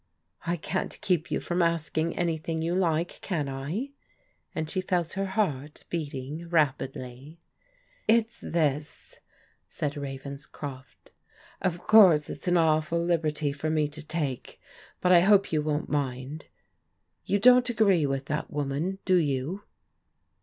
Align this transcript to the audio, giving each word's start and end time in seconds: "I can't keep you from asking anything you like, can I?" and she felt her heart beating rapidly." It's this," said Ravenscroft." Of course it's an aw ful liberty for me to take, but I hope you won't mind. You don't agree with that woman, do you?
"I 0.47 0.55
can't 0.55 0.97
keep 1.01 1.29
you 1.29 1.39
from 1.39 1.61
asking 1.61 2.17
anything 2.17 2.63
you 2.63 2.73
like, 2.73 3.21
can 3.21 3.47
I?" 3.47 3.91
and 4.55 4.67
she 4.67 4.81
felt 4.81 5.13
her 5.13 5.27
heart 5.27 5.83
beating 5.91 6.49
rapidly." 6.49 7.39
It's 8.17 8.39
this," 8.39 9.19
said 9.67 9.93
Ravenscroft." 9.95 11.13
Of 11.61 11.77
course 11.85 12.31
it's 12.31 12.47
an 12.47 12.57
aw 12.57 12.79
ful 12.79 12.97
liberty 13.03 13.51
for 13.51 13.69
me 13.69 13.87
to 13.89 14.01
take, 14.01 14.59
but 15.01 15.11
I 15.11 15.19
hope 15.19 15.51
you 15.51 15.61
won't 15.61 15.87
mind. 15.87 16.47
You 17.23 17.37
don't 17.37 17.69
agree 17.69 18.07
with 18.07 18.25
that 18.25 18.49
woman, 18.49 18.97
do 19.05 19.17
you? 19.17 19.61